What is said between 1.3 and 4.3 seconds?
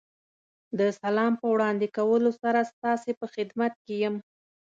په وړاندې کولو سره ستاسې په خدمت کې یم.